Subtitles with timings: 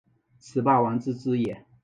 [0.39, 1.63] 此霸王之资也。